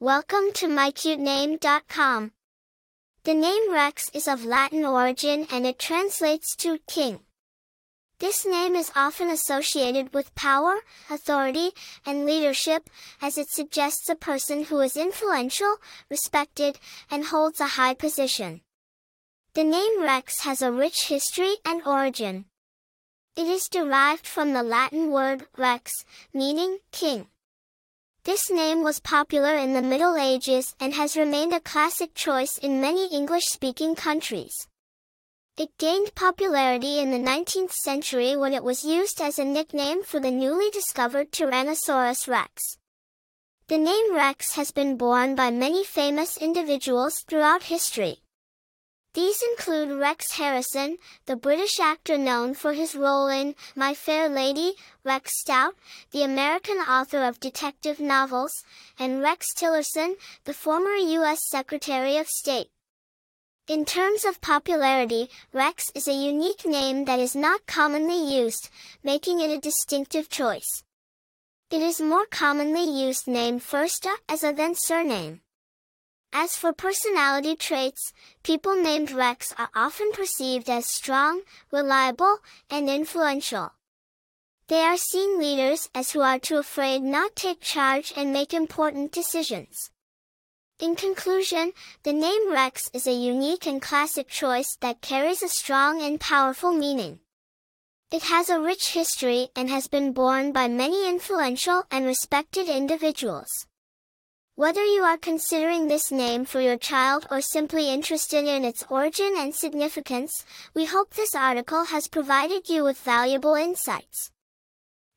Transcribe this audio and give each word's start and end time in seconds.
Welcome 0.00 0.52
to 0.54 0.68
mycutename.com. 0.68 2.30
The 3.24 3.34
name 3.34 3.72
Rex 3.72 4.08
is 4.14 4.28
of 4.28 4.44
Latin 4.44 4.84
origin 4.84 5.48
and 5.50 5.66
it 5.66 5.80
translates 5.80 6.54
to 6.58 6.78
king. 6.86 7.18
This 8.20 8.46
name 8.46 8.76
is 8.76 8.92
often 8.94 9.28
associated 9.28 10.14
with 10.14 10.36
power, 10.36 10.76
authority, 11.10 11.72
and 12.06 12.24
leadership, 12.24 12.88
as 13.20 13.36
it 13.36 13.50
suggests 13.50 14.08
a 14.08 14.14
person 14.14 14.62
who 14.62 14.78
is 14.78 14.96
influential, 14.96 15.78
respected, 16.08 16.78
and 17.10 17.24
holds 17.24 17.60
a 17.60 17.74
high 17.74 17.94
position. 17.94 18.60
The 19.54 19.64
name 19.64 20.00
Rex 20.00 20.42
has 20.42 20.62
a 20.62 20.70
rich 20.70 21.08
history 21.08 21.56
and 21.64 21.82
origin. 21.84 22.44
It 23.34 23.48
is 23.48 23.68
derived 23.68 24.28
from 24.28 24.52
the 24.52 24.62
Latin 24.62 25.10
word 25.10 25.48
rex, 25.56 26.04
meaning 26.32 26.78
king. 26.92 27.26
This 28.28 28.50
name 28.50 28.82
was 28.82 29.00
popular 29.00 29.56
in 29.56 29.72
the 29.72 29.80
Middle 29.80 30.14
Ages 30.18 30.74
and 30.78 30.92
has 30.92 31.16
remained 31.16 31.54
a 31.54 31.60
classic 31.60 32.12
choice 32.14 32.58
in 32.58 32.78
many 32.78 33.06
English-speaking 33.06 33.94
countries. 33.94 34.68
It 35.56 35.70
gained 35.78 36.14
popularity 36.14 36.98
in 36.98 37.10
the 37.10 37.16
19th 37.16 37.72
century 37.72 38.36
when 38.36 38.52
it 38.52 38.62
was 38.62 38.84
used 38.84 39.22
as 39.22 39.38
a 39.38 39.46
nickname 39.46 40.02
for 40.02 40.20
the 40.20 40.30
newly 40.30 40.68
discovered 40.68 41.32
Tyrannosaurus 41.32 42.28
rex. 42.28 42.76
The 43.68 43.78
name 43.78 44.14
Rex 44.14 44.56
has 44.56 44.72
been 44.72 44.98
borne 44.98 45.34
by 45.34 45.50
many 45.50 45.82
famous 45.82 46.36
individuals 46.36 47.24
throughout 47.26 47.62
history. 47.62 48.20
These 49.14 49.42
include 49.42 49.98
Rex 49.98 50.32
Harrison, 50.32 50.98
the 51.26 51.34
British 51.34 51.80
actor 51.80 52.18
known 52.18 52.54
for 52.54 52.74
his 52.74 52.94
role 52.94 53.28
in 53.28 53.54
My 53.74 53.94
Fair 53.94 54.28
Lady, 54.28 54.74
Rex 55.02 55.32
Stout, 55.40 55.74
the 56.12 56.22
American 56.22 56.76
author 56.76 57.24
of 57.24 57.40
detective 57.40 58.00
novels, 58.00 58.52
and 58.98 59.22
Rex 59.22 59.46
Tillerson, 59.56 60.16
the 60.44 60.54
former 60.54 60.94
U.S. 60.94 61.40
Secretary 61.48 62.16
of 62.18 62.28
State. 62.28 62.68
In 63.66 63.84
terms 63.84 64.24
of 64.24 64.40
popularity, 64.40 65.28
Rex 65.52 65.90
is 65.94 66.06
a 66.06 66.12
unique 66.12 66.64
name 66.64 67.04
that 67.06 67.18
is 67.18 67.34
not 67.34 67.66
commonly 67.66 68.38
used, 68.38 68.70
making 69.02 69.40
it 69.40 69.50
a 69.50 69.60
distinctive 69.60 70.28
choice. 70.28 70.84
It 71.70 71.82
is 71.82 72.00
more 72.00 72.24
commonly 72.24 72.84
used 72.84 73.26
named 73.26 73.62
first 73.62 74.06
uh, 74.06 74.16
as 74.26 74.42
a 74.42 74.54
than 74.54 74.74
surname. 74.74 75.42
As 76.40 76.54
for 76.54 76.72
personality 76.72 77.56
traits, 77.56 78.12
people 78.44 78.76
named 78.80 79.10
Rex 79.10 79.52
are 79.58 79.70
often 79.74 80.12
perceived 80.12 80.70
as 80.70 80.86
strong, 80.86 81.42
reliable, 81.72 82.38
and 82.70 82.88
influential. 82.88 83.72
They 84.68 84.82
are 84.82 84.96
seen 84.96 85.40
leaders 85.40 85.90
as 85.96 86.12
who 86.12 86.20
are 86.20 86.38
too 86.38 86.58
afraid 86.58 87.02
not 87.02 87.34
take 87.34 87.60
charge 87.60 88.12
and 88.16 88.32
make 88.32 88.54
important 88.54 89.10
decisions. 89.10 89.90
In 90.78 90.94
conclusion, 90.94 91.72
the 92.04 92.12
name 92.12 92.52
Rex 92.52 92.88
is 92.94 93.08
a 93.08 93.12
unique 93.12 93.66
and 93.66 93.82
classic 93.82 94.28
choice 94.28 94.76
that 94.80 95.02
carries 95.02 95.42
a 95.42 95.48
strong 95.48 96.00
and 96.00 96.20
powerful 96.20 96.70
meaning. 96.70 97.18
It 98.12 98.22
has 98.22 98.48
a 98.48 98.60
rich 98.60 98.90
history 98.90 99.48
and 99.56 99.68
has 99.70 99.88
been 99.88 100.12
borne 100.12 100.52
by 100.52 100.68
many 100.68 101.08
influential 101.08 101.82
and 101.90 102.06
respected 102.06 102.68
individuals. 102.68 103.66
Whether 104.58 104.84
you 104.84 105.02
are 105.04 105.16
considering 105.16 105.86
this 105.86 106.10
name 106.10 106.44
for 106.44 106.60
your 106.60 106.76
child 106.76 107.28
or 107.30 107.40
simply 107.40 107.92
interested 107.92 108.44
in 108.44 108.64
its 108.64 108.84
origin 108.90 109.34
and 109.38 109.54
significance, 109.54 110.44
we 110.74 110.84
hope 110.84 111.14
this 111.14 111.32
article 111.32 111.84
has 111.84 112.08
provided 112.08 112.68
you 112.68 112.82
with 112.82 112.98
valuable 112.98 113.54
insights. 113.54 114.32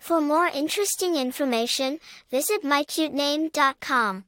For 0.00 0.20
more 0.20 0.48
interesting 0.48 1.14
information, 1.14 2.00
visit 2.32 2.64
mycutename.com. 2.64 4.24